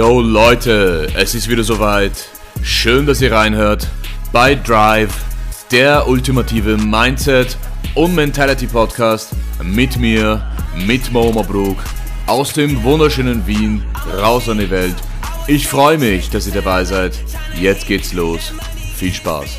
[0.00, 2.30] Yo Leute, es ist wieder soweit.
[2.62, 3.86] Schön, dass ihr reinhört
[4.32, 5.12] bei Drive,
[5.70, 7.58] der ultimative Mindset
[7.94, 9.32] und Mentality Podcast
[9.62, 10.42] mit mir,
[10.86, 11.76] mit Mo Mabruk,
[12.26, 13.84] aus dem wunderschönen Wien,
[14.16, 14.94] raus an die Welt.
[15.46, 17.12] Ich freue mich, dass ihr dabei seid.
[17.60, 18.54] Jetzt geht's los.
[18.96, 19.50] Viel Spaß.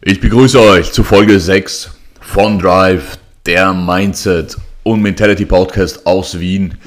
[0.00, 1.98] Ich begrüße euch zu Folge 6
[2.32, 6.78] von Drive, der Mindset und Mentality Podcast aus Wien.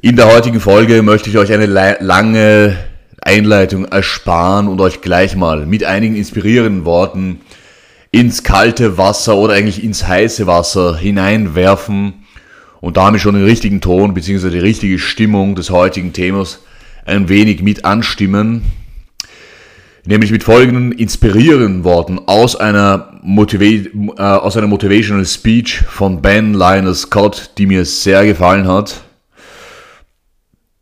[0.00, 2.76] In der heutigen Folge möchte ich euch eine lange
[3.20, 7.40] Einleitung ersparen und euch gleich mal mit einigen inspirierenden Worten
[8.12, 12.24] ins kalte Wasser oder eigentlich ins heiße Wasser hineinwerfen
[12.80, 14.50] und damit schon den richtigen Ton bzw.
[14.50, 16.60] die richtige Stimmung des heutigen Themas
[17.04, 18.62] ein wenig mit anstimmen
[20.04, 26.54] nämlich mit folgenden inspirierenden Worten aus einer, Motiva äh, aus einer Motivational Speech von Ben
[26.54, 29.02] Lionel Scott, die mir sehr gefallen hat,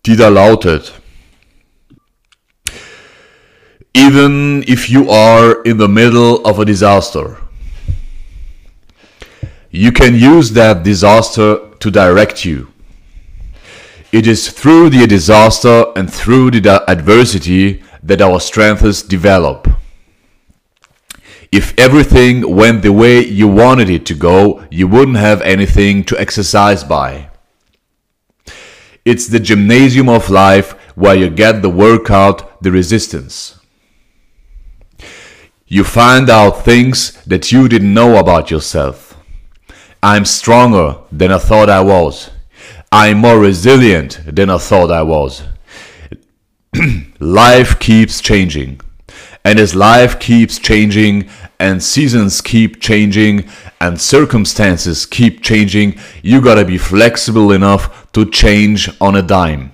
[0.06, 0.92] die da lautet,
[3.94, 7.38] Even if you are in the middle of a disaster,
[9.70, 12.68] you can use that disaster to direct you.
[14.12, 19.68] It is through the disaster and through the adversity that our strengths develop.
[21.50, 26.20] If everything went the way you wanted it to go, you wouldn't have anything to
[26.20, 27.30] exercise by.
[29.04, 33.58] It's the gymnasium of life where you get the workout, the resistance.
[35.66, 39.16] You find out things that you didn't know about yourself.
[40.02, 42.30] I'm stronger than I thought I was.
[42.92, 45.42] I'm more resilient than I thought I was.
[47.18, 48.80] life keeps changing.
[49.44, 51.28] And as life keeps changing
[51.58, 53.48] and seasons keep changing
[53.80, 59.72] and circumstances keep changing, you gotta be flexible enough to change on a dime.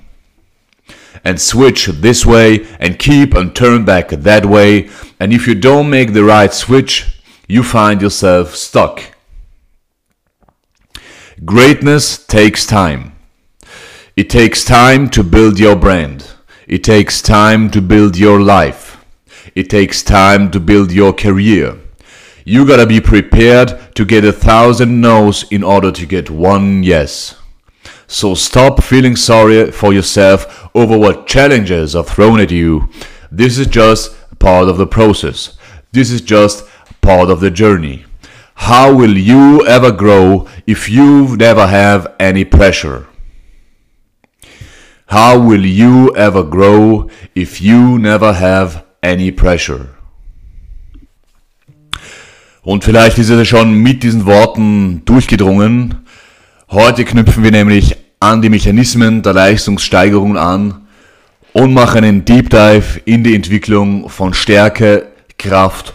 [1.24, 4.90] And switch this way and keep and turn back that way.
[5.18, 9.02] And if you don't make the right switch, you find yourself stuck.
[11.44, 13.16] Greatness takes time.
[14.16, 16.33] It takes time to build your brand.
[16.66, 19.04] It takes time to build your life.
[19.54, 21.78] It takes time to build your career.
[22.46, 27.36] You gotta be prepared to get a thousand no's in order to get one yes.
[28.06, 32.88] So stop feeling sorry for yourself over what challenges are thrown at you.
[33.30, 35.58] This is just part of the process.
[35.92, 36.64] This is just
[37.02, 38.06] part of the journey.
[38.54, 43.06] How will you ever grow if you never have any pressure?
[45.10, 49.88] How will you ever grow if you never have any pressure?
[52.62, 56.06] Und vielleicht ist es schon mit diesen Worten durchgedrungen.
[56.70, 60.86] Heute knüpfen wir nämlich an die Mechanismen der Leistungssteigerung an
[61.52, 65.92] und machen einen Deep Dive in die Entwicklung von Stärke, Kraft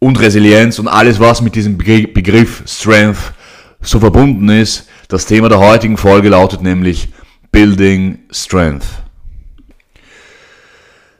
[0.00, 3.32] und Resilienz und alles, was mit diesem Begriff Strength
[3.80, 4.88] so verbunden ist.
[5.06, 7.08] Das Thema der heutigen Folge lautet nämlich
[7.58, 8.86] Building Strength.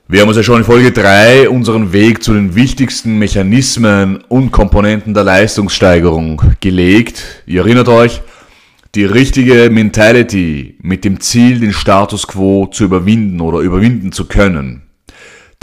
[0.07, 4.53] Wir haben uns ja schon in Folge 3 unseren Weg zu den wichtigsten Mechanismen und
[4.53, 7.43] Komponenten der Leistungssteigerung gelegt.
[7.47, 8.23] Ihr erinnert euch,
[8.95, 14.83] die richtige Mentality mit dem Ziel, den Status quo zu überwinden oder überwinden zu können.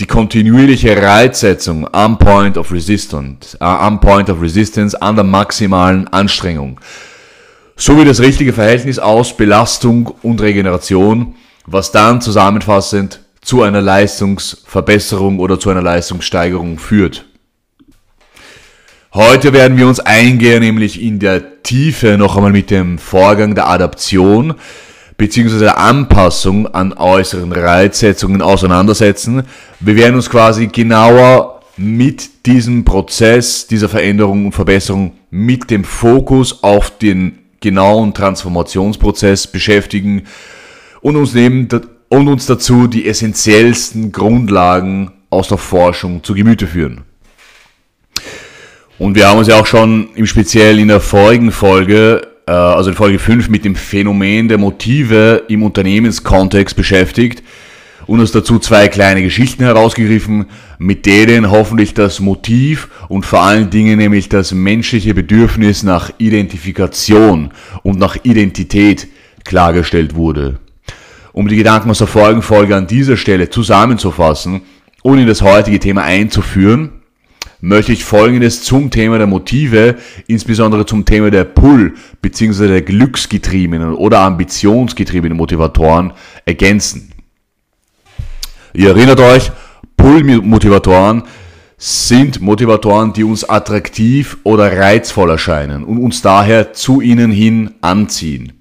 [0.01, 6.09] Die kontinuierliche Reitsetzung am Point of Resistance, äh, am Point of Resistance, an der maximalen
[6.09, 6.81] Anstrengung
[7.75, 15.59] sowie das richtige Verhältnis aus Belastung und Regeneration, was dann zusammenfassend zu einer Leistungsverbesserung oder
[15.59, 17.25] zu einer Leistungssteigerung führt.
[19.13, 23.69] Heute werden wir uns eingehen, nämlich in der Tiefe noch einmal mit dem Vorgang der
[23.69, 24.55] Adaption
[25.17, 25.59] bzw.
[25.59, 29.43] der Anpassung an äußeren Reizsetzungen auseinandersetzen.
[29.79, 36.63] Wir werden uns quasi genauer mit diesem Prozess dieser Veränderung und Verbesserung mit dem Fokus
[36.63, 40.23] auf den genauen Transformationsprozess beschäftigen
[41.01, 41.67] und uns, neben,
[42.09, 47.01] und uns dazu die essentiellsten Grundlagen aus der Forschung zu Gemüte führen.
[48.97, 52.91] Und wir haben uns ja auch schon im Speziell in der vorigen Folge, äh, also
[52.91, 57.43] in Folge 5, mit dem Phänomen der Motive im Unternehmenskontext beschäftigt
[58.07, 60.45] und uns dazu zwei kleine Geschichten herausgegriffen,
[60.77, 67.51] mit denen hoffentlich das Motiv und vor allen Dingen nämlich das menschliche Bedürfnis nach Identifikation
[67.83, 69.07] und nach Identität
[69.43, 70.59] klargestellt wurde.
[71.33, 74.61] Um die Gedanken aus der vorigen Folge an dieser Stelle zusammenzufassen
[75.03, 76.91] und in das heutige Thema einzuführen,
[77.61, 79.95] möchte ich Folgendes zum Thema der Motive,
[80.27, 82.67] insbesondere zum Thema der Pull- bzw.
[82.67, 86.13] der glücksgetriebenen oder ambitionsgetriebenen Motivatoren
[86.45, 87.14] ergänzen.
[88.77, 89.51] Ihr erinnert euch,
[89.95, 91.23] Pull-Motivatoren
[91.77, 98.51] sind Motivatoren, die uns attraktiv oder reizvoll erscheinen und uns daher zu ihnen hin anziehen.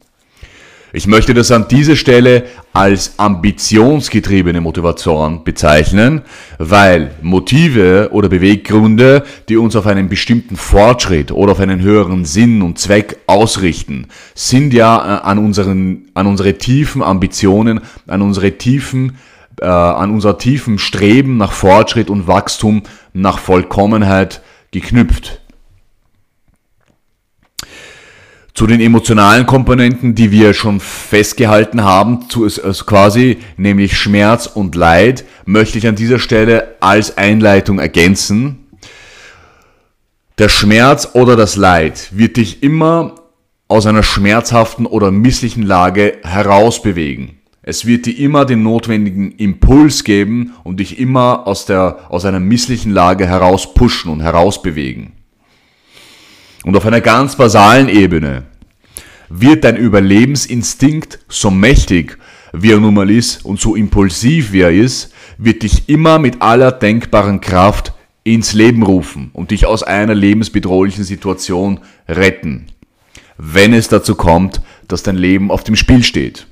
[0.92, 6.22] Ich möchte das an dieser Stelle als ambitionsgetriebene Motivation bezeichnen,
[6.58, 12.62] weil Motive oder Beweggründe, die uns auf einen bestimmten Fortschritt oder auf einen höheren Sinn
[12.62, 14.06] und Zweck ausrichten,
[14.36, 19.16] sind ja äh, an unseren, an unsere tiefen Ambitionen, an unsere tiefen,
[19.64, 22.82] äh, an unser tiefen Streben nach Fortschritt und Wachstum,
[23.12, 25.40] nach Vollkommenheit geknüpft.
[28.54, 34.76] Zu den emotionalen Komponenten, die wir schon festgehalten haben, zu, also quasi, nämlich Schmerz und
[34.76, 38.66] Leid, möchte ich an dieser Stelle als Einleitung ergänzen.
[40.38, 43.16] Der Schmerz oder das Leid wird dich immer
[43.66, 47.40] aus einer schmerzhaften oder misslichen Lage herausbewegen.
[47.66, 52.38] Es wird dir immer den notwendigen Impuls geben und dich immer aus, der, aus einer
[52.38, 55.12] misslichen Lage heraus pushen und herausbewegen.
[56.64, 58.42] Und auf einer ganz basalen Ebene
[59.30, 62.18] wird dein Überlebensinstinkt, so mächtig
[62.52, 66.42] wie er nun mal ist und so impulsiv wie er ist, wird dich immer mit
[66.42, 67.94] aller denkbaren Kraft
[68.24, 72.66] ins Leben rufen und dich aus einer lebensbedrohlichen Situation retten,
[73.38, 76.46] wenn es dazu kommt, dass dein Leben auf dem Spiel steht.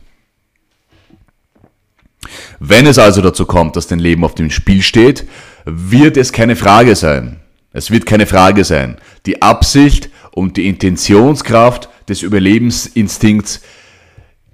[2.64, 5.26] Wenn es also dazu kommt, dass dein Leben auf dem Spiel steht,
[5.64, 7.40] wird es keine Frage sein.
[7.72, 8.98] Es wird keine Frage sein.
[9.26, 13.62] Die Absicht und die Intentionskraft des Überlebensinstinkts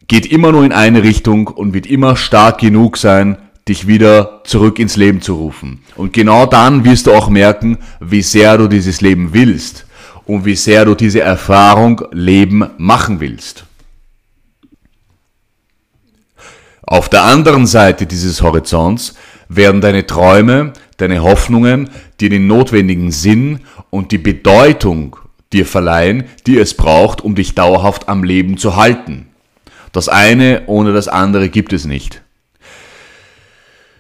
[0.07, 3.37] geht immer nur in eine Richtung und wird immer stark genug sein,
[3.69, 5.83] dich wieder zurück ins Leben zu rufen.
[5.95, 9.85] Und genau dann wirst du auch merken, wie sehr du dieses Leben willst
[10.25, 13.68] und wie sehr du diese Erfahrung Leben machen willst.
[16.91, 19.15] Auf der anderen Seite dieses Horizonts
[19.51, 25.19] werden deine Träume, deine Hoffnungen dir den notwendigen Sinn und die Bedeutung
[25.53, 29.27] dir verleihen, die es braucht, um dich dauerhaft am Leben zu halten.
[29.93, 32.23] Das eine ohne das andere gibt es nicht.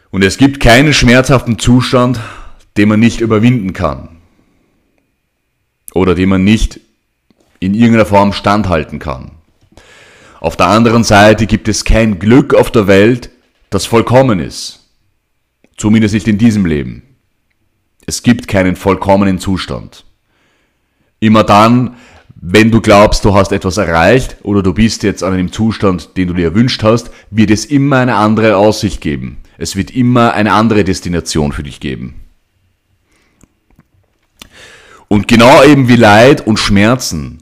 [0.08, 2.18] Und es gibt keinen schmerzhaften Zustand,
[2.78, 4.16] den man nicht überwinden kann.
[5.92, 6.80] Oder den man nicht
[7.60, 9.32] in irgendeiner Form standhalten kann.
[10.40, 13.30] Auf der anderen Seite gibt es kein Glück auf der Welt,
[13.70, 14.80] das vollkommen ist.
[15.76, 17.02] Zumindest nicht in diesem Leben.
[18.06, 20.04] Es gibt keinen vollkommenen Zustand.
[21.20, 21.96] Immer dann,
[22.40, 26.28] wenn du glaubst, du hast etwas erreicht oder du bist jetzt an einem Zustand, den
[26.28, 29.38] du dir erwünscht hast, wird es immer eine andere Aussicht geben.
[29.58, 32.14] Es wird immer eine andere Destination für dich geben.
[35.08, 37.38] Und genau eben wie Leid und Schmerzen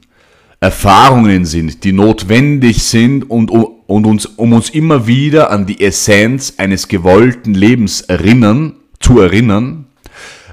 [0.59, 6.55] Erfahrungen sind, die notwendig sind und, und uns, um uns immer wieder an die Essenz
[6.57, 9.85] eines gewollten Lebens erinnern, zu erinnern,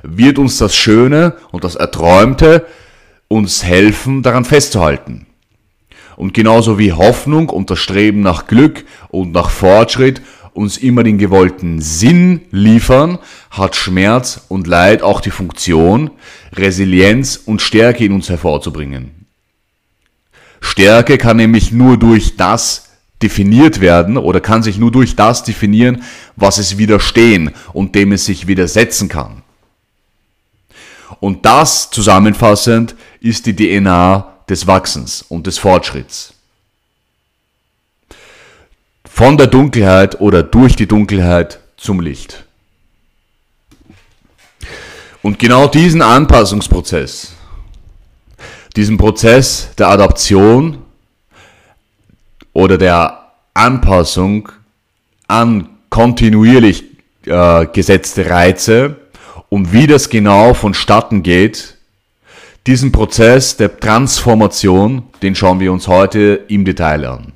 [0.03, 2.67] wird uns das Schöne und das Erträumte
[3.29, 5.27] uns helfen, daran festzuhalten.
[6.17, 10.21] Und genauso wie Hoffnung und das Streben nach Glück und nach Fortschritt
[10.53, 13.19] uns immer den gewollten Sinn liefern,
[13.51, 16.11] hat Schmerz und Leid auch die Funktion,
[16.53, 19.24] Resilienz und Stärke in uns hervorzubringen.
[20.65, 22.89] Stärke kann nämlich nur durch das
[23.23, 26.03] definiert werden oder kann sich nur durch das definieren,
[26.37, 29.43] was es widerstehen und dem es sich widersetzen kann.
[31.21, 36.33] Und das zusammenfassend ist die DNA des Wachsens und des Fortschritts.
[39.05, 42.45] Von der Dunkelheit oder durch die Dunkelheit zum Licht.
[45.23, 47.35] Und genau diesen Anpassungsprozess,
[48.77, 50.79] diesen Prozess der Adaption
[52.53, 54.51] oder der Anpassung
[55.29, 56.85] an kontinuierlich
[57.27, 58.97] äh, gesetzte Reize,
[59.55, 61.77] und wie das genau vonstatten geht,
[62.67, 67.33] diesen Prozess der Transformation, den schauen wir uns heute im Detail an.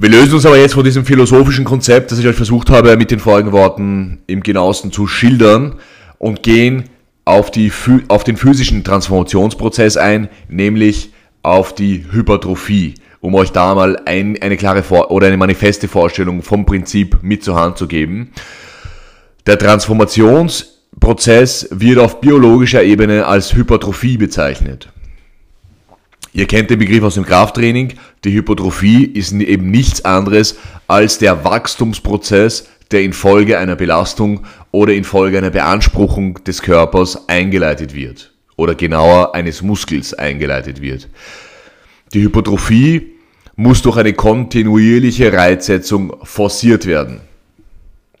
[0.00, 3.10] Wir lösen uns aber jetzt von diesem philosophischen Konzept, das ich euch versucht habe, mit
[3.10, 5.74] den folgenden Worten im genauesten zu schildern
[6.18, 6.84] und gehen
[7.24, 7.72] auf, die,
[8.06, 11.12] auf den physischen Transformationsprozess ein, nämlich
[11.42, 16.42] auf die Hypertrophie, um euch da mal ein, eine klare Vor oder eine manifeste Vorstellung
[16.42, 18.30] vom Prinzip mit zur Hand zu geben.
[19.48, 24.90] Der Transformationsprozess wird auf biologischer Ebene als Hypertrophie bezeichnet.
[26.38, 27.94] Ihr kennt den Begriff aus dem Krafttraining.
[28.22, 30.54] Die Hypertrophie ist eben nichts anderes
[30.86, 38.30] als der Wachstumsprozess, der infolge einer Belastung oder infolge einer Beanspruchung des Körpers eingeleitet wird.
[38.54, 41.08] Oder genauer eines Muskels eingeleitet wird.
[42.14, 43.14] Die Hypertrophie
[43.56, 47.20] muss durch eine kontinuierliche Reizsetzung forciert werden.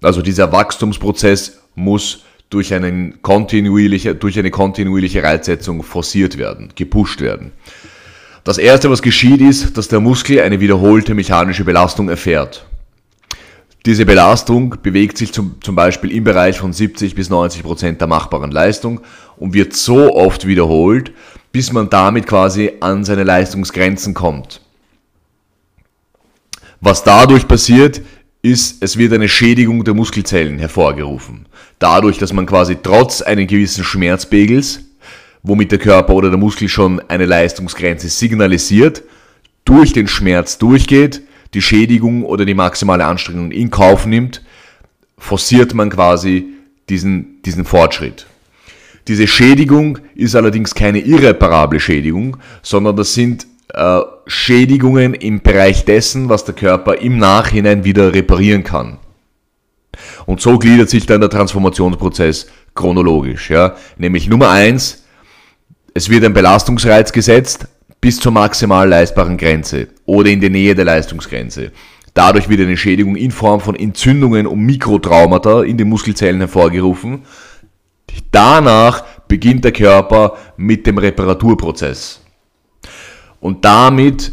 [0.02, 7.52] Also dieser Wachstumsprozess muss durch, einen kontinuierliche, durch eine kontinuierliche Reizsetzung forciert werden, gepusht werden.
[8.44, 12.66] Das erste, was geschieht, ist, dass der Muskel eine wiederholte mechanische Belastung erfährt.
[13.86, 18.08] Diese Belastung bewegt sich zum, zum Beispiel im Bereich von 70 bis 90 Prozent der
[18.08, 19.00] machbaren Leistung
[19.36, 21.12] und wird so oft wiederholt,
[21.52, 24.60] bis man damit quasi an seine Leistungsgrenzen kommt.
[26.80, 28.02] Was dadurch passiert,
[28.42, 31.46] ist, es wird eine Schädigung der Muskelzellen hervorgerufen.
[31.78, 34.80] Dadurch, dass man quasi trotz eines gewissen Schmerzpegels,
[35.42, 39.02] womit der Körper oder der Muskel schon eine Leistungsgrenze signalisiert,
[39.64, 41.22] durch den Schmerz durchgeht,
[41.54, 44.42] die Schädigung oder die maximale Anstrengung in Kauf nimmt,
[45.16, 46.46] forciert man quasi
[46.88, 48.26] diesen, diesen Fortschritt.
[49.08, 56.28] Diese Schädigung ist allerdings keine irreparable Schädigung, sondern das sind äh, Schädigungen im Bereich dessen,
[56.28, 58.98] was der Körper im Nachhinein wieder reparieren kann.
[60.26, 63.50] Und so gliedert sich dann der Transformationsprozess chronologisch.
[63.50, 63.76] Ja?
[63.96, 65.04] Nämlich Nummer eins,
[65.94, 67.66] es wird ein Belastungsreiz gesetzt
[68.00, 71.72] bis zur maximal leistbaren Grenze oder in der Nähe der Leistungsgrenze.
[72.14, 77.22] Dadurch wird eine Schädigung in Form von Entzündungen und Mikrotraumata in den Muskelzellen hervorgerufen.
[78.30, 82.20] Danach beginnt der Körper mit dem Reparaturprozess.
[83.40, 84.32] Und damit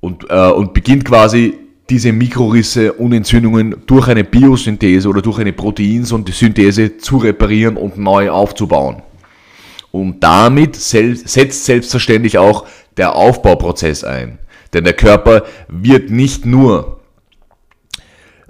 [0.00, 1.58] und, äh, und beginnt quasi
[1.88, 8.30] diese Mikrorisse und Entzündungen durch eine Biosynthese oder durch eine Proteinsynthese zu reparieren und neu
[8.30, 9.02] aufzubauen.
[9.96, 12.66] Und damit setzt selbstverständlich auch
[12.98, 14.38] der Aufbauprozess ein.
[14.74, 17.00] Denn der Körper wird nicht nur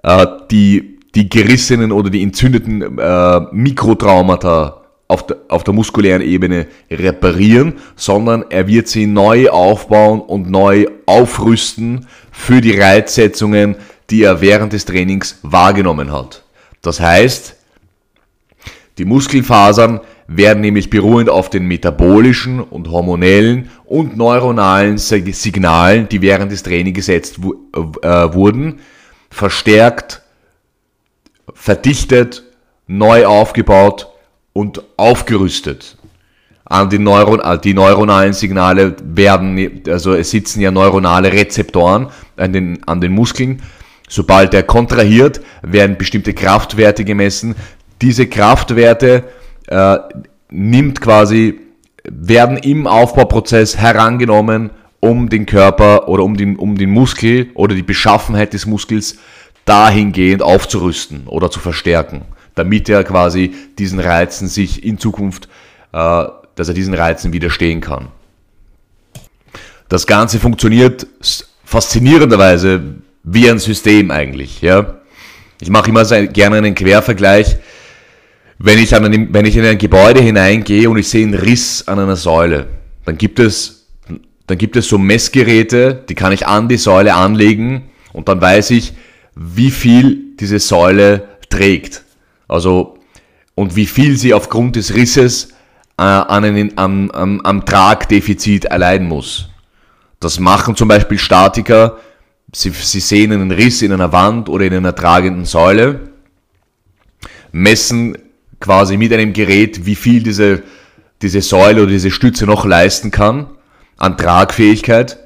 [0.03, 6.67] äh, die, die gerissenen oder die entzündeten äh, Mikrotraumata auf der, auf der muskulären Ebene
[6.91, 13.77] reparieren, sondern er wird sie neu aufbauen und neu aufrüsten für die Reizsetzungen,
[14.11, 16.43] die er während des Trainings wahrgenommen hat.
[16.83, 17.55] Das heißt,
[18.99, 26.51] die Muskelfasern werden nämlich beruhend auf den metabolischen und hormonellen und neuronalen Signalen, die während
[26.51, 27.79] des Trainings gesetzt äh,
[28.35, 28.81] wurden,
[29.31, 30.23] verstärkt,
[31.55, 32.45] verdichtet,
[32.87, 34.09] neu aufgebaut
[34.53, 35.97] und aufgerüstet.
[36.65, 42.53] An die, Neuron, äh, die neuronalen Signale werden, also es sitzen ja neuronale Rezeptoren an
[42.53, 43.63] den, an den Muskeln.
[44.09, 47.55] Sobald er kontrahiert, werden bestimmte Kraftwerte gemessen.
[48.03, 49.25] Diese Kraftwerte
[49.67, 49.99] äh,
[50.51, 51.61] nimmt quasi,
[52.05, 54.71] werden im Aufbauprozess herangenommen,
[55.01, 59.19] um den Körper oder um den, um den Muskel oder die Beschaffenheit des Muskels
[59.65, 62.23] dahingehend aufzurüsten oder zu verstärken
[62.57, 65.49] damit er quasi diesen Reizen sich in Zukunft,
[65.93, 66.25] äh,
[66.57, 68.09] dass er diesen Reizen widerstehen kann.
[69.89, 71.07] Das Ganze funktioniert
[71.65, 74.63] faszinierenderweise wie ein System eigentlich.
[74.63, 74.97] Ja?
[75.61, 77.57] Ich mache immer gerne einen Quervergleich.
[78.59, 81.99] Wenn ich, einem, wenn ich in ein Gebäude hineingehe und ich sehe einen Riss an
[81.99, 82.67] einer Säule,
[83.05, 83.87] dann gibt es,
[84.47, 88.71] dann gibt es so Messgeräte, die kann ich an die Säule anlegen und dann weiß
[88.71, 88.95] ich,
[89.35, 92.03] wie viel diese Säule trägt.
[92.49, 92.99] Also,
[93.55, 95.51] und wie viel sie aufgrund des Risses
[95.99, 99.49] äh, an einen, am, am, am Tragdefizit erleiden muss.
[100.21, 101.99] Das machen zum Beispiel Statiker.
[102.53, 106.09] Sie, sie sehen einen Riss in einer Wand oder in einer tragenden Säule,
[107.53, 108.17] messen
[108.61, 110.63] quasi mit einem Gerät, wie viel diese,
[111.23, 113.47] diese Säule oder diese Stütze noch leisten kann
[113.97, 115.19] an Tragfähigkeit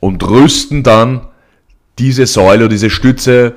[0.00, 1.28] und rüsten dann
[1.98, 3.54] diese Säule oder diese Stütze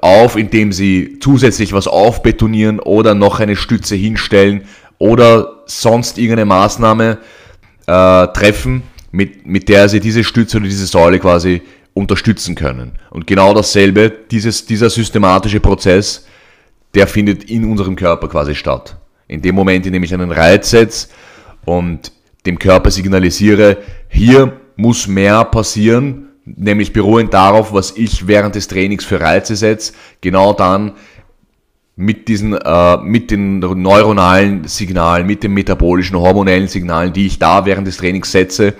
[0.00, 4.62] auf, indem sie zusätzlich was aufbetonieren oder noch eine Stütze hinstellen
[4.98, 7.18] oder sonst irgendeine Maßnahme
[7.86, 11.62] äh, treffen, mit, mit der sie diese Stütze oder diese Säule quasi
[11.94, 12.92] unterstützen können.
[13.10, 16.26] Und genau dasselbe, dieses, dieser systematische Prozess,
[16.94, 18.96] der findet in unserem Körper quasi statt.
[19.26, 21.08] In dem Moment, in dem ich einen Reiz setze
[21.64, 22.12] und
[22.46, 23.78] dem Körper signalisiere,
[24.08, 29.92] hier muss mehr passieren, nämlich beruhend darauf, was ich während des Trainings für Reize setze,
[30.20, 30.92] genau dann
[31.96, 37.66] mit diesen, äh, mit den neuronalen Signalen, mit den metabolischen, hormonellen Signalen, die ich da
[37.66, 38.74] während des Trainings setze,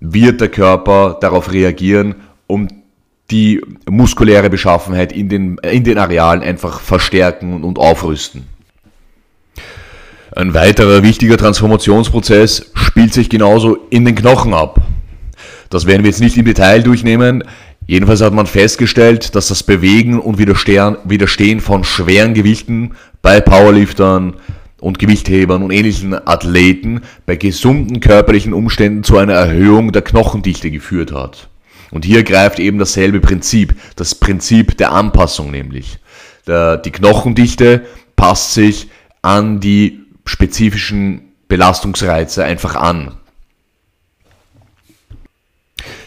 [0.00, 2.14] wird der Körper darauf reagieren,
[2.46, 2.68] um
[3.30, 8.46] die muskuläre Beschaffenheit in den, in den Arealen einfach verstärken und aufrüsten.
[10.34, 14.80] Ein weiterer wichtiger Transformationsprozess spielt sich genauso in den Knochen ab.
[15.70, 17.44] Das werden wir jetzt nicht im Detail durchnehmen.
[17.86, 22.92] Jedenfalls hat man festgestellt, dass das Bewegen und Widerstehen von schweren Gewichten
[23.22, 24.34] bei Powerliftern
[24.80, 31.12] und Gewichthebern und ähnlichen Athleten bei gesunden körperlichen Umständen zu einer Erhöhung der Knochendichte geführt
[31.12, 31.48] hat.
[31.90, 35.98] Und hier greift eben dasselbe Prinzip, das Prinzip der Anpassung nämlich.
[36.46, 38.88] Die Knochendichte passt sich
[39.22, 43.16] an die spezifischen Belastungsreize einfach an.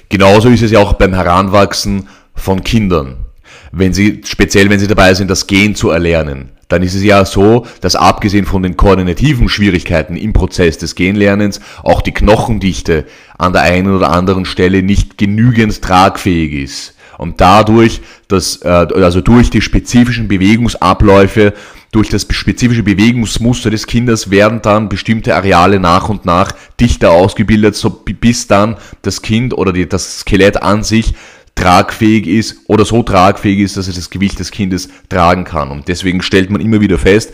[0.09, 3.25] Genauso ist es ja auch beim Heranwachsen von Kindern.
[3.71, 7.25] Wenn sie, speziell wenn sie dabei sind, das Gehen zu erlernen, dann ist es ja
[7.25, 13.05] so, dass abgesehen von den koordinativen Schwierigkeiten im Prozess des Genlernens auch die Knochendichte
[13.37, 16.95] an der einen oder anderen Stelle nicht genügend tragfähig ist.
[17.17, 21.53] Und dadurch, dass, äh, also durch die spezifischen Bewegungsabläufe
[21.91, 27.75] durch das spezifische Bewegungsmuster des Kindes werden dann bestimmte Areale nach und nach dichter ausgebildet,
[27.75, 31.13] so bis dann das Kind oder das Skelett an sich
[31.55, 35.69] tragfähig ist oder so tragfähig ist, dass es das Gewicht des Kindes tragen kann.
[35.69, 37.33] Und deswegen stellt man immer wieder fest,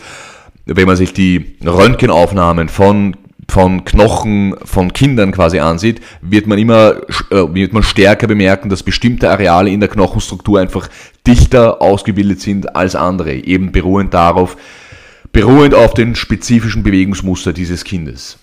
[0.66, 3.16] wenn man sich die Röntgenaufnahmen von
[3.50, 6.96] von Knochen von Kindern quasi ansieht, wird man immer
[7.30, 10.90] äh, wird man stärker bemerken, dass bestimmte Areale in der Knochenstruktur einfach
[11.26, 14.58] dichter ausgebildet sind als andere, eben beruhend darauf,
[15.32, 18.38] beruhend auf den spezifischen Bewegungsmuster dieses Kindes.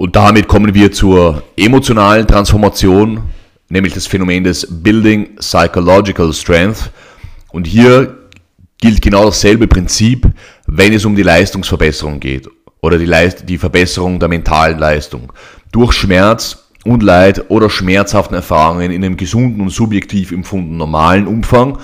[0.00, 3.20] Und damit kommen wir zur emotionalen Transformation,
[3.68, 6.90] nämlich das Phänomen des Building Psychological Strength.
[7.52, 8.16] Und hier
[8.78, 10.26] gilt genau dasselbe Prinzip,
[10.66, 12.48] wenn es um die Leistungsverbesserung geht
[12.80, 15.34] oder die, Leist die Verbesserung der mentalen Leistung.
[15.70, 21.76] Durch Schmerz und Leid oder schmerzhaften Erfahrungen in einem gesunden und subjektiv empfundenen normalen Umfang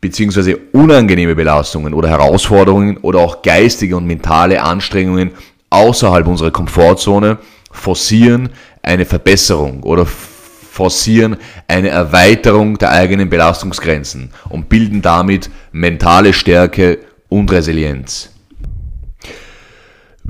[0.00, 5.32] beziehungsweise unangenehme Belastungen oder Herausforderungen oder auch geistige und mentale Anstrengungen
[5.68, 7.36] außerhalb unserer Komfortzone
[7.70, 8.50] forcieren
[8.82, 17.50] eine Verbesserung oder forcieren eine Erweiterung der eigenen Belastungsgrenzen und bilden damit mentale Stärke und
[17.50, 18.30] Resilienz.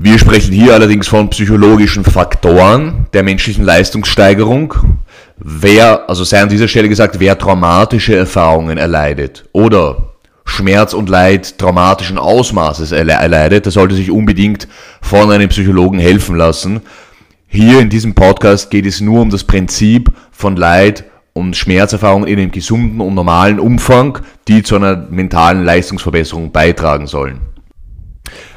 [0.01, 4.73] Wir sprechen hier allerdings von psychologischen Faktoren der menschlichen Leistungssteigerung.
[5.37, 10.13] Wer, also sei an dieser Stelle gesagt, wer traumatische Erfahrungen erleidet oder
[10.45, 14.67] Schmerz und Leid traumatischen Ausmaßes erleidet, der sollte sich unbedingt
[15.01, 16.81] von einem Psychologen helfen lassen,
[17.51, 22.37] hier in diesem Podcast geht es nur um das Prinzip von Leid und Schmerzerfahrung in
[22.37, 27.41] einem gesunden und normalen Umfang, die zu einer mentalen Leistungsverbesserung beitragen sollen.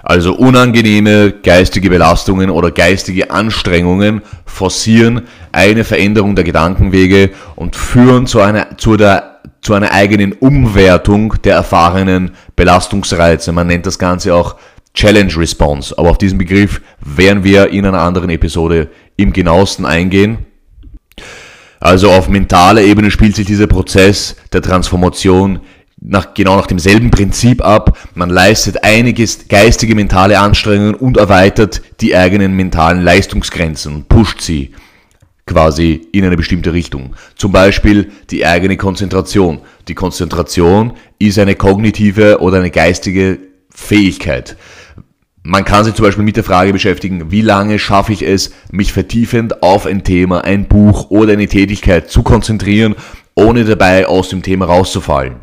[0.02, 8.40] Also unangenehme geistige Belastungen oder geistige Anstrengungen forcieren eine Veränderung der Gedankenwege und führen zu
[8.40, 13.52] einer, zu der, zu einer eigenen Umwertung der erfahrenen Belastungsreize.
[13.52, 14.56] Man nennt das Ganze auch
[14.94, 15.96] Challenge Response.
[15.96, 20.38] Aber auf diesen Begriff werden wir in einer anderen Episode im genauesten eingehen.
[21.80, 25.60] Also auf mentaler Ebene spielt sich dieser Prozess der Transformation
[26.00, 27.98] nach, genau nach demselben Prinzip ab.
[28.14, 34.72] Man leistet einiges geistige mentale Anstrengungen und erweitert die eigenen mentalen Leistungsgrenzen pusht sie
[35.46, 37.14] quasi in eine bestimmte Richtung.
[37.36, 39.60] Zum Beispiel die eigene Konzentration.
[39.88, 43.38] Die Konzentration ist eine kognitive oder eine geistige
[43.74, 44.56] Fähigkeit.
[45.44, 48.92] Man kann sich zum Beispiel mit der Frage beschäftigen, wie lange schaffe ich es, mich
[48.92, 52.94] vertiefend auf ein Thema, ein Buch oder eine Tätigkeit zu konzentrieren,
[53.34, 55.36] ohne dabei aus dem Thema rauszufallen.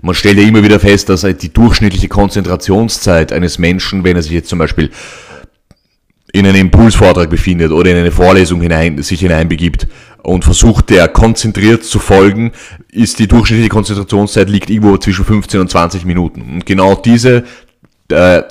[0.00, 4.32] Man stellt ja immer wieder fest, dass die durchschnittliche Konzentrationszeit eines Menschen, wenn er sich
[4.32, 4.90] jetzt zum Beispiel
[6.32, 9.86] in einen Impulsvortrag befindet oder in eine Vorlesung hinein, sich hineinbegibt
[10.22, 12.52] und versucht, der konzentriert zu folgen,
[12.90, 16.42] ist die durchschnittliche Konzentrationszeit liegt irgendwo zwischen 15 und 20 Minuten.
[16.42, 17.44] Und genau diese
[18.08, 18.42] äh,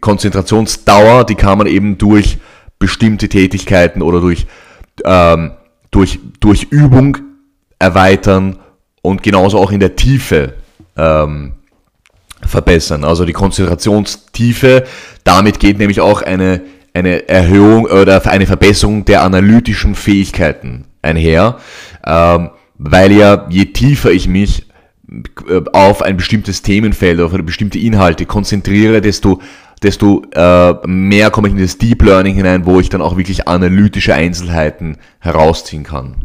[0.00, 2.38] Konzentrationsdauer, die kann man eben durch
[2.78, 4.46] bestimmte Tätigkeiten oder durch,
[5.04, 5.52] ähm,
[5.90, 7.18] durch, durch Übung
[7.78, 8.58] erweitern
[9.02, 10.54] und genauso auch in der Tiefe
[10.96, 11.52] ähm,
[12.46, 13.04] verbessern.
[13.04, 14.84] Also die Konzentrationstiefe,
[15.24, 16.62] damit geht nämlich auch eine,
[16.94, 21.58] eine Erhöhung oder eine Verbesserung der analytischen Fähigkeiten einher,
[22.06, 24.66] ähm, weil ja je tiefer ich mich
[25.10, 29.40] äh, auf ein bestimmtes Themenfeld, auf eine bestimmte Inhalte konzentriere, desto,
[29.82, 33.48] desto äh, mehr komme ich in das Deep Learning hinein, wo ich dann auch wirklich
[33.48, 36.24] analytische Einzelheiten herausziehen kann.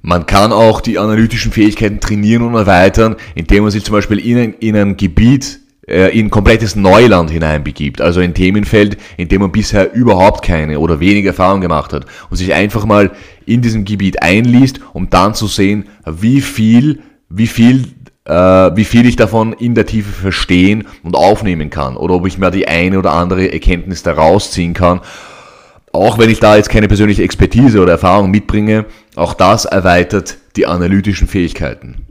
[0.00, 4.38] Man kann auch die analytischen Fähigkeiten trainieren und erweitern, indem man sich zum Beispiel in
[4.38, 9.92] ein, in ein Gebiet in komplettes Neuland hineinbegibt, also ein Themenfeld, in dem man bisher
[9.94, 13.10] überhaupt keine oder wenig Erfahrung gemacht hat und sich einfach mal
[13.46, 17.84] in diesem Gebiet einliest, um dann zu sehen, wie viel, wie viel,
[18.24, 22.38] äh, wie viel ich davon in der Tiefe verstehen und aufnehmen kann oder ob ich
[22.38, 25.00] mir die eine oder andere Erkenntnis daraus ziehen kann.
[25.92, 28.84] Auch wenn ich da jetzt keine persönliche Expertise oder Erfahrung mitbringe,
[29.16, 32.07] auch das erweitert die analytischen Fähigkeiten.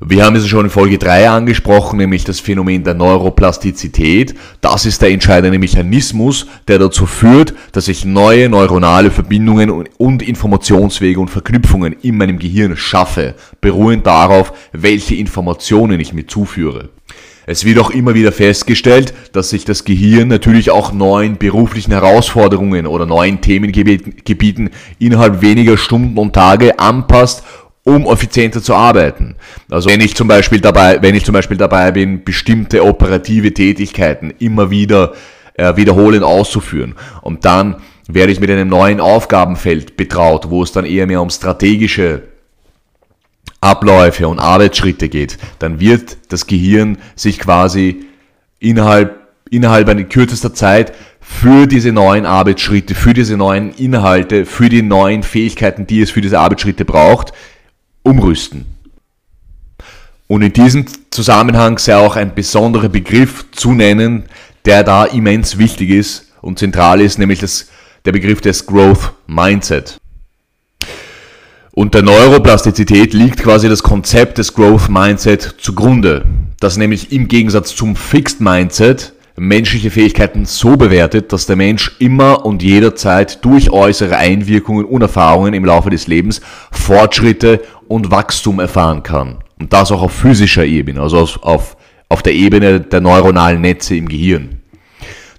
[0.00, 4.34] Wir haben es schon in Folge 3 angesprochen, nämlich das Phänomen der Neuroplastizität.
[4.60, 11.20] Das ist der entscheidende Mechanismus, der dazu führt, dass ich neue neuronale Verbindungen und Informationswege
[11.20, 16.88] und Verknüpfungen in meinem Gehirn schaffe, beruhend darauf, welche Informationen ich mir zuführe.
[17.46, 22.86] Es wird auch immer wieder festgestellt, dass sich das Gehirn natürlich auch neuen beruflichen Herausforderungen
[22.86, 27.44] oder neuen Themengebieten innerhalb weniger Stunden und Tage anpasst
[27.84, 29.36] um effizienter zu arbeiten.
[29.70, 34.32] Also wenn ich zum Beispiel dabei, wenn ich zum Beispiel dabei bin, bestimmte operative Tätigkeiten
[34.38, 35.12] immer wieder
[35.54, 37.76] äh, wiederholend auszuführen und dann
[38.08, 42.22] werde ich mit einem neuen Aufgabenfeld betraut, wo es dann eher mehr um strategische
[43.60, 48.04] Abläufe und Arbeitsschritte geht, dann wird das Gehirn sich quasi
[48.58, 49.18] innerhalb,
[49.50, 55.22] innerhalb einer kürzester Zeit für diese neuen Arbeitsschritte, für diese neuen Inhalte, für die neuen
[55.22, 57.32] Fähigkeiten, die es für diese Arbeitsschritte braucht,
[58.04, 58.66] umrüsten.
[60.28, 64.24] Und in diesem Zusammenhang sei auch ein besonderer Begriff zu nennen,
[64.64, 67.68] der da immens wichtig ist und zentral ist, nämlich das,
[68.04, 69.98] der Begriff des Growth Mindset.
[71.72, 76.24] Und der Neuroplastizität liegt quasi das Konzept des Growth Mindset zugrunde,
[76.60, 82.46] das nämlich im Gegensatz zum Fixed Mindset menschliche Fähigkeiten so bewertet, dass der Mensch immer
[82.46, 89.02] und jederzeit durch äußere Einwirkungen und Erfahrungen im Laufe des Lebens Fortschritte und Wachstum erfahren
[89.02, 89.38] kann.
[89.58, 91.76] Und das auch auf physischer Ebene, also auf, auf,
[92.08, 94.60] auf der Ebene der neuronalen Netze im Gehirn.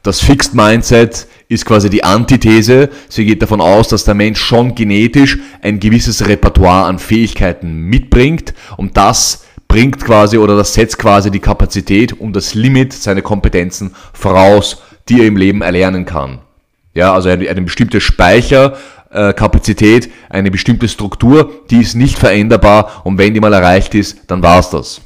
[0.03, 2.89] Das Fixed Mindset ist quasi die Antithese.
[3.08, 8.53] Sie geht davon aus, dass der Mensch schon genetisch ein gewisses Repertoire an Fähigkeiten mitbringt
[8.77, 9.44] und das
[9.75, 15.19] bringt quasi oder das setzt quasi die Kapazität und das Limit seiner Kompetenzen voraus, die
[15.19, 16.39] er im Leben erlernen kann.
[16.93, 23.41] Ja, also eine, bestimmte Speicherkapazität, eine bestimmte Struktur, die ist nicht veränderbar und wenn die
[23.41, 25.01] mal erreicht ist, dann war's das.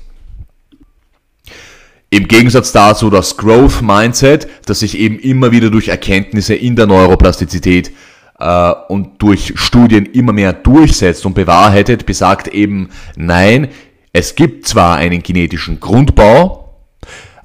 [2.12, 6.86] Im Gegensatz dazu das Growth Mindset, das sich eben immer wieder durch Erkenntnisse in der
[6.86, 7.92] Neuroplastizität
[8.38, 13.70] äh, und durch Studien immer mehr durchsetzt und bewahrheitet, besagt eben, nein,
[14.14, 16.70] es gibt zwar einen genetischen Grundbau,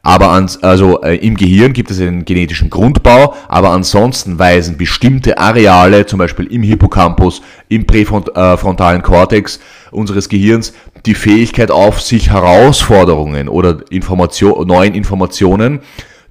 [0.03, 5.39] aber ans, also äh, im Gehirn gibt es einen genetischen Grundbau, aber ansonsten weisen bestimmte
[5.39, 10.75] Areale, zum Beispiel im Hippocampus, im präfrontalen äh, Kortex unseres Gehirns,
[11.07, 15.81] die Fähigkeit auf, sich Herausforderungen oder Information, neuen Informationen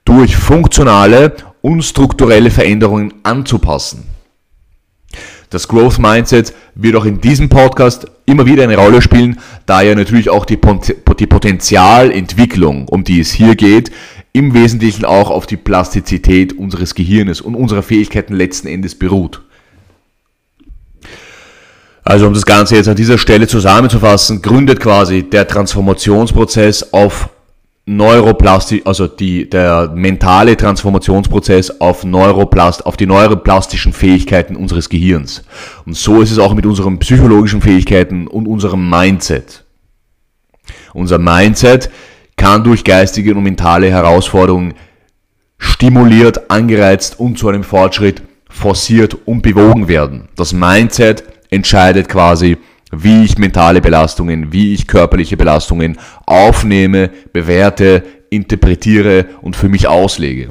[0.06, 4.13] durch funktionale und strukturelle Veränderungen anzupassen.
[5.54, 9.94] Das Growth Mindset wird auch in diesem Podcast immer wieder eine Rolle spielen, da ja
[9.94, 10.58] natürlich auch die,
[11.20, 13.92] die Potenzialentwicklung, um die es hier geht,
[14.32, 19.42] im Wesentlichen auch auf die Plastizität unseres Gehirnes und unserer Fähigkeiten letzten Endes beruht.
[22.04, 27.30] Also um das Ganze jetzt an dieser Stelle zusammenzufassen, gründet quasi der Transformationsprozess auf
[27.86, 35.44] Neuroplastik, also die, der mentale Transformationsprozess auf Neuroplast, auf die neuroplastischen Fähigkeiten unseres Gehirns.
[35.86, 39.66] Und so ist es auch mit unseren psychologischen Fähigkeiten und unserem Mindset.
[40.94, 41.90] Unser Mindset
[42.38, 44.76] kann durch geistige und mentale Herausforderungen
[45.58, 50.30] stimuliert, angereizt und zu einem Fortschritt forciert und bewogen werden.
[50.36, 52.58] Das Mindset entscheidet quasi,
[52.96, 60.50] wie ich mentale Belastungen, wie ich körperliche Belastungen aufnehme, bewerte, interpretiere und für mich auslege.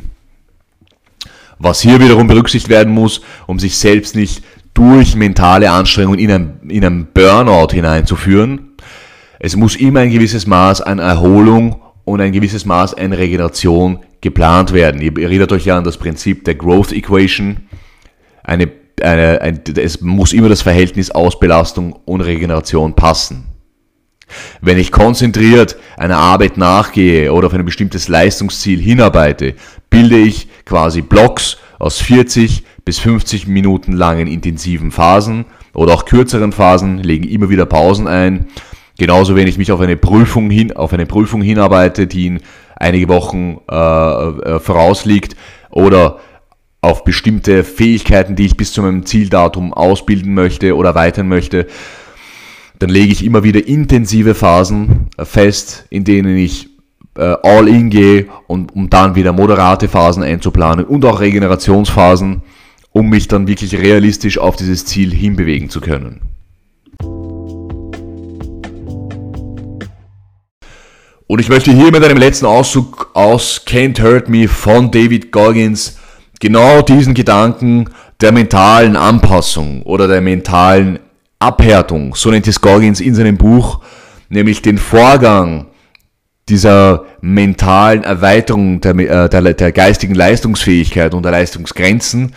[1.59, 4.43] Was hier wiederum berücksichtigt werden muss, um sich selbst nicht
[4.75, 8.73] durch mentale Anstrengungen in einen, in einen Burnout hineinzuführen.
[9.39, 14.73] Es muss immer ein gewisses Maß an Erholung und ein gewisses Maß an Regeneration geplant
[14.73, 15.01] werden.
[15.01, 17.69] Ihr erinnert euch ja an das Prinzip der Growth Equation.
[18.43, 18.69] Eine
[19.03, 23.47] eine, ein, es muss immer das Verhältnis aus Belastung und Regeneration passen.
[24.61, 29.55] Wenn ich konzentriert einer Arbeit nachgehe oder auf ein bestimmtes Leistungsziel hinarbeite,
[29.91, 36.53] bilde ich quasi Blocks aus 40 bis 50 Minuten langen intensiven Phasen oder auch kürzeren
[36.53, 38.47] Phasen, legen immer wieder Pausen ein.
[38.99, 42.41] Genauso wenn ich mich auf eine Prüfung hin, auf eine Prüfung hinarbeite, die in
[42.77, 45.37] einige Wochen äh, äh, vorausliegt,
[45.71, 46.19] oder
[46.83, 51.69] auf bestimmte Fähigkeiten, die ich bis zu meinem Zieldatum ausbilden möchte oder erweitern möchte,
[52.81, 56.69] dann lege ich immer wieder intensive Phasen fest, in denen ich
[57.17, 62.43] äh, all in gehe und um dann wieder moderate Phasen einzuplanen und auch Regenerationsphasen,
[62.91, 66.21] um mich dann wirklich realistisch auf dieses Ziel hinbewegen zu können.
[71.29, 75.99] Und ich möchte hier mit einem letzten Auszug aus Can't Hurt Me von David Goggins
[76.43, 77.89] genau diesen Gedanken
[78.21, 80.99] der mentalen Anpassung oder der mentalen
[81.39, 83.81] Abhärtung, so nennt es Goggins in seinem Buch,
[84.29, 85.67] nämlich den Vorgang
[86.49, 92.33] dieser mentalen Erweiterung der, äh, der, der geistigen Leistungsfähigkeit und der Leistungsgrenzen.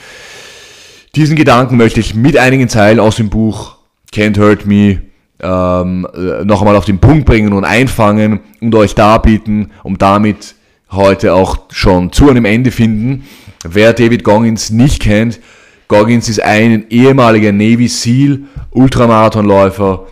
[1.15, 3.77] Diesen Gedanken möchte ich mit einigen Zeilen aus dem Buch
[4.13, 5.01] Can't Hurt Me
[5.41, 10.53] ähm, äh, noch einmal auf den Punkt bringen und einfangen und euch darbieten, um damit
[10.91, 13.25] heute auch schon zu einem Ende finden.
[13.67, 15.39] Wer David Goggins nicht kennt,
[15.87, 20.05] Goggins ist ein ehemaliger Navy SEAL, Ultramarathonläufer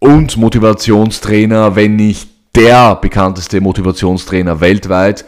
[0.00, 5.24] und Motivationstrainer, wenn nicht der bekannteste Motivationstrainer weltweit.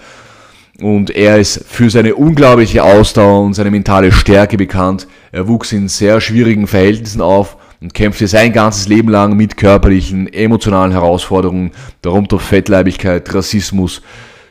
[0.81, 5.07] Und er ist für seine unglaubliche Ausdauer und seine mentale Stärke bekannt.
[5.31, 10.33] Er wuchs in sehr schwierigen Verhältnissen auf und kämpfte sein ganzes Leben lang mit körperlichen,
[10.33, 11.71] emotionalen Herausforderungen,
[12.03, 14.03] darunter Fettleibigkeit, Rassismus,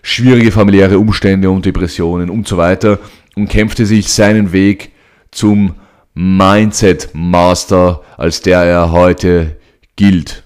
[0.08, 2.98] schwierige familiäre Umstände und Depressionen und so weiter
[3.36, 4.93] und kämpfte sich seinen Weg
[5.32, 5.76] zum
[6.13, 9.58] Mindset Master, als der er heute
[9.98, 10.43] gilt.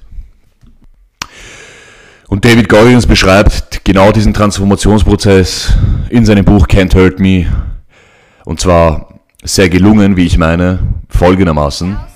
[2.28, 5.74] Und David Goggins beschreibt genau diesen Transformationsprozess
[6.10, 7.46] in seinem Buch Can't Hurt Me.
[8.46, 12.11] Und zwar sehr gelungen, wie ich meine, folgendermaßen.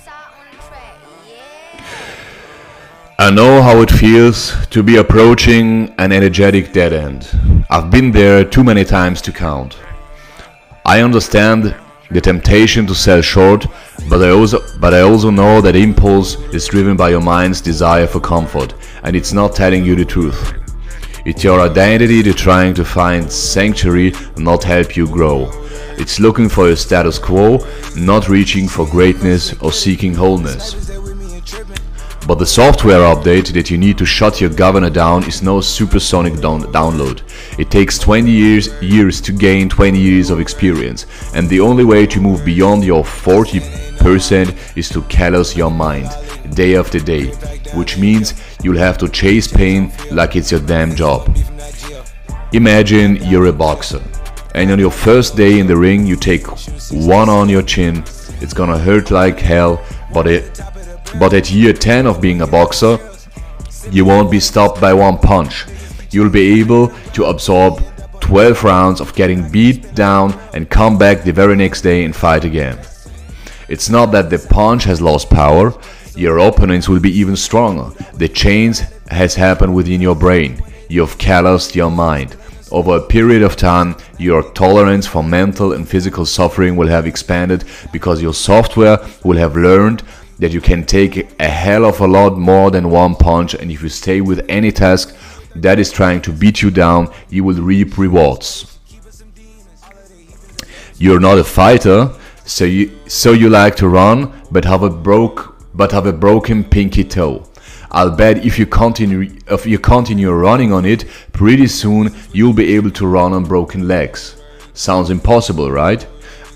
[3.18, 7.26] I know how it feels to be approaching an energetic dead end.
[7.70, 9.78] I've been there too many times to count.
[10.84, 11.74] I understand
[12.10, 13.68] the temptation to sell short,
[14.10, 18.06] but I also but I also know that impulse is driven by your mind's desire
[18.06, 20.52] for comfort, and it's not telling you the truth.
[21.24, 25.50] It's your identity to trying to find sanctuary not help you grow.
[25.98, 30.95] It's looking for your status quo, not reaching for greatness or seeking wholeness.
[32.26, 36.40] But the software update that you need to shut your governor down is no supersonic
[36.40, 37.22] down download.
[37.56, 42.04] It takes 20 years, years to gain 20 years of experience, and the only way
[42.06, 46.08] to move beyond your 40% is to callous your mind,
[46.56, 47.28] day after day,
[47.74, 51.32] which means you'll have to chase pain like it's your damn job.
[52.52, 54.02] Imagine you're a boxer,
[54.56, 56.48] and on your first day in the ring, you take
[56.90, 58.02] one on your chin.
[58.40, 59.80] It's gonna hurt like hell,
[60.12, 60.60] but it
[61.18, 62.98] but at year 10 of being a boxer,
[63.90, 65.64] you won't be stopped by one punch.
[66.10, 67.82] You'll be able to absorb
[68.20, 72.44] 12 rounds of getting beat down and come back the very next day and fight
[72.44, 72.78] again.
[73.68, 75.72] It's not that the punch has lost power,
[76.16, 77.94] your opponents will be even stronger.
[78.14, 80.62] The change has happened within your brain.
[80.88, 82.36] You've calloused your mind.
[82.72, 87.64] Over a period of time, your tolerance for mental and physical suffering will have expanded
[87.92, 90.02] because your software will have learned
[90.38, 93.82] that you can take a hell of a lot more than one punch and if
[93.82, 95.16] you stay with any task
[95.54, 98.78] that is trying to beat you down you will reap rewards.
[100.98, 102.10] You're not a fighter
[102.44, 106.64] so you so you like to run but have a broke but have a broken
[106.64, 107.46] pinky toe.
[107.90, 112.74] I'll bet if you continue if you continue running on it pretty soon you'll be
[112.74, 114.36] able to run on broken legs.
[114.74, 116.06] Sounds impossible right?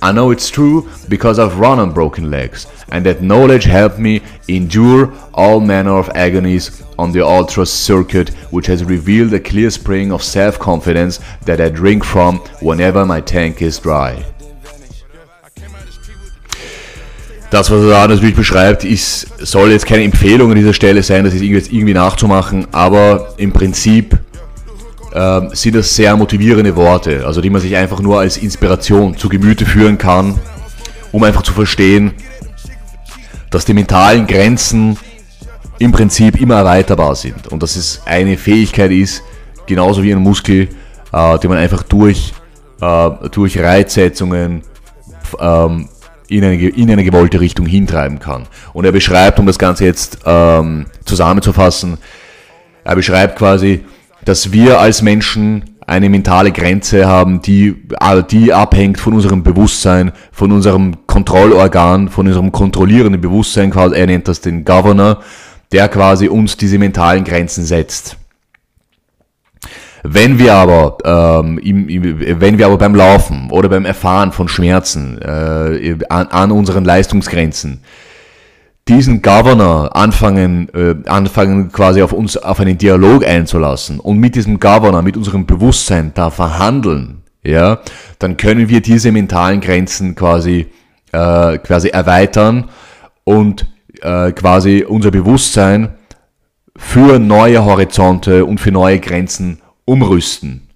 [0.03, 4.21] I know it's true because I've run on broken legs, and that knowledge helped me
[4.49, 10.13] endure all manner of agonies on the ultra circuit, which has revealed a clear spring
[10.13, 14.25] of self confidence that I drink from whenever my tank is dry.
[17.51, 21.25] Das, was er da natürlich beschreibt, ist, soll jetzt keine Empfehlung an dieser Stelle sein,
[21.25, 24.17] das ist irgendwie nachzumachen, aber im Prinzip
[25.13, 29.29] äh, sind das sehr motivierende Worte, also die man sich einfach nur als Inspiration zu
[29.29, 30.39] Gemüte führen kann,
[31.11, 32.13] um einfach zu verstehen,
[33.51, 34.97] dass die mentalen Grenzen
[35.79, 39.23] im Prinzip immer erweiterbar sind und dass es eine Fähigkeit ist,
[39.67, 40.69] genauso wie ein Muskel,
[41.13, 42.33] äh, die man einfach durch,
[42.81, 44.63] äh, durch Reizsetzungen
[45.39, 45.89] ähm,
[46.29, 48.47] in, eine, in eine gewollte Richtung hintreiben kann.
[48.73, 51.99] Und er beschreibt, um das Ganze jetzt ähm, zusammenzufassen,
[52.85, 53.85] er beschreibt quasi,
[54.25, 60.13] dass wir als Menschen eine mentale Grenze haben, die, äh, die abhängt von unserem Bewusstsein,
[60.31, 65.19] von unserem Kontrollorgan, von unserem kontrollierenden Bewusstsein, quasi, er nennt das den Governor,
[65.73, 68.17] der quasi uns diese mentalen Grenzen setzt.
[70.05, 75.21] Wenn wir aber, ähm, im, wenn wir aber beim Laufen oder beim Erfahren von Schmerzen
[75.21, 77.83] äh, an, an unseren Leistungsgrenzen
[78.89, 84.59] diesen Governor anfangen, äh, anfangen quasi auf uns, auf einen Dialog einzulassen und mit diesem
[84.59, 87.81] Governor, mit unserem Bewusstsein da verhandeln, ja,
[88.19, 90.67] dann können wir diese mentalen Grenzen quasi,
[91.13, 92.69] äh, quasi erweitern
[93.25, 93.67] und
[94.03, 95.95] äh, quasi unser Bewusstsein
[96.77, 100.70] für neue Horizonte und für neue Grenzen umrüsten.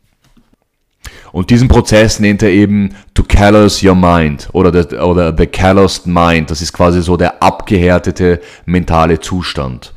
[1.34, 6.06] Und diesen Prozess nennt er eben to callous your mind oder, the, oder the calloused
[6.06, 6.48] mind.
[6.48, 9.92] Das ist quasi so der abgehärtete mentale Zustand.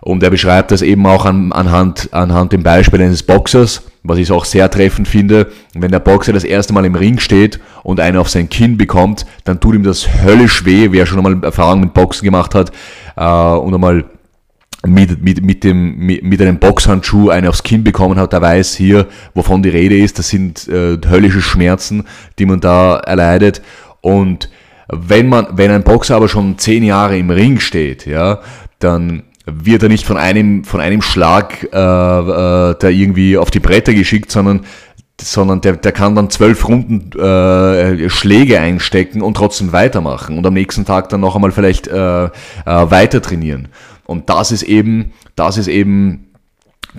[0.00, 4.32] Und er beschreibt das eben auch an, anhand, anhand dem Beispiel eines Boxers, was ich
[4.32, 5.48] auch sehr treffend finde.
[5.74, 9.26] Wenn der Boxer das erste Mal im Ring steht und einen auf sein Kinn bekommt,
[9.44, 12.72] dann tut ihm das höllisch weh, wer schon einmal Erfahrung mit Boxen gemacht hat
[13.16, 14.06] äh, und einmal
[14.86, 18.74] mit, mit, mit, dem, mit, mit einem Boxhandschuh eine aufs Kinn bekommen hat, der weiß
[18.74, 20.18] hier, wovon die Rede ist.
[20.18, 22.04] Das sind äh, höllische Schmerzen,
[22.38, 23.62] die man da erleidet.
[24.00, 24.50] Und
[24.88, 28.40] wenn man, wenn ein Boxer aber schon zehn Jahre im Ring steht, ja,
[28.78, 33.60] dann wird er nicht von einem, von einem Schlag äh, äh, da irgendwie auf die
[33.60, 34.62] Bretter geschickt, sondern
[35.20, 40.54] sondern der, der kann dann zwölf Runden äh, Schläge einstecken und trotzdem weitermachen und am
[40.54, 42.30] nächsten Tag dann noch einmal vielleicht äh, äh,
[42.64, 43.68] weiter trainieren.
[44.04, 46.26] Und das ist eben, das ist eben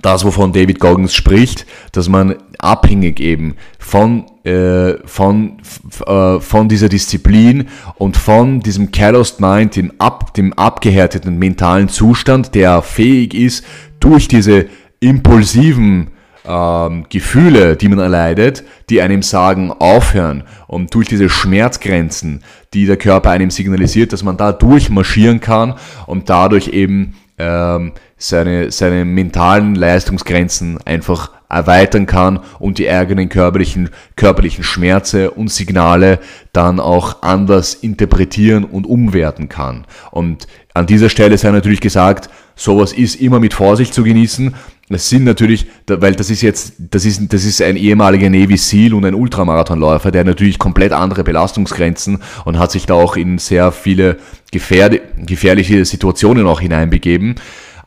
[0.02, 5.58] das, wovon David Goggins spricht, dass man abhängig eben von, äh, von,
[6.06, 12.54] äh, von dieser Disziplin und von diesem calloused mind, dem, ab, dem abgehärteten mentalen Zustand,
[12.54, 13.64] der fähig ist,
[14.00, 14.66] durch diese
[15.00, 16.10] impulsiven
[16.46, 22.42] ähm, Gefühle, die man erleidet, die einem sagen, aufhören und durch diese Schmerzgrenzen,
[22.74, 25.74] die der Körper einem signalisiert, dass man da durchmarschieren kann
[26.06, 33.90] und dadurch eben ähm, seine, seine mentalen Leistungsgrenzen einfach erweitern kann und die eigenen körperlichen,
[34.16, 36.18] körperlichen Schmerze und Signale
[36.52, 39.86] dann auch anders interpretieren und umwerten kann.
[40.10, 44.54] Und an dieser Stelle sei natürlich gesagt, sowas ist immer mit Vorsicht zu genießen.
[44.90, 48.94] Es sind natürlich, weil das ist jetzt, das ist, das ist ein ehemaliger Navy SEAL
[48.94, 53.70] und ein Ultramarathonläufer, der natürlich komplett andere Belastungsgrenzen und hat sich da auch in sehr
[53.70, 54.16] viele
[54.50, 57.36] gefährliche Situationen auch hineinbegeben.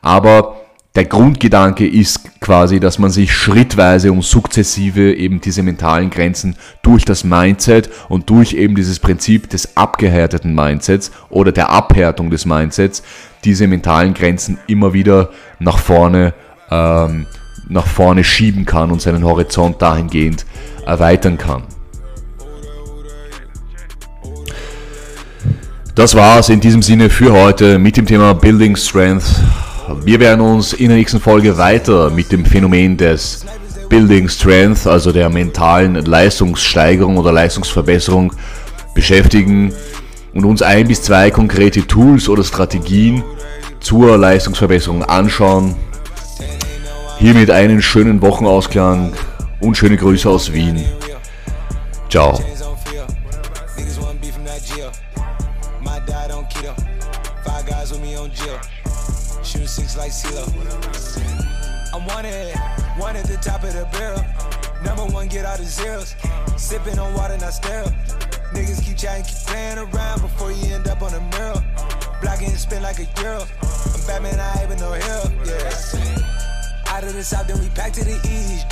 [0.02, 0.56] Aber
[0.94, 7.06] der Grundgedanke ist quasi, dass man sich schrittweise und sukzessive eben diese mentalen Grenzen durch
[7.06, 13.02] das Mindset und durch eben dieses Prinzip des abgehärteten Mindsets oder der Abhärtung des Mindsets
[13.42, 16.34] diese mentalen Grenzen immer wieder nach vorne
[16.70, 17.26] ähm,
[17.68, 20.44] nach vorne schieben kann und seinen Horizont dahingehend
[20.84, 21.62] erweitern kann.
[25.94, 29.40] Das war's in diesem Sinne für heute mit dem Thema Building Strength.
[30.04, 33.44] Wir werden uns in der nächsten Folge weiter mit dem Phänomen des
[33.88, 38.32] Building Strength, also der mentalen Leistungssteigerung oder Leistungsverbesserung
[38.94, 39.72] beschäftigen
[40.34, 43.22] und uns ein bis zwei konkrete Tools oder Strategien
[43.80, 45.74] zur Leistungsverbesserung anschauen.
[47.18, 49.12] Hiermit einen schönen Wochenausklang
[49.60, 50.84] und schöne Grüße aus Wien.
[52.08, 52.40] Ciao.
[61.94, 62.56] I'm wanted,
[62.98, 64.20] one at the top of the barrel.
[64.82, 66.16] Number one, get out the zeros.
[66.56, 67.88] Sipping on water, not sterile.
[68.52, 71.62] Niggas keep chatting, keep playing around before you end up on the mirror.
[72.20, 73.46] Blocking and spin like a girl.
[73.62, 75.30] I'm Batman, I ain't even no help.
[75.46, 76.88] yeah.
[76.88, 78.66] Out of the south, then we back to the east.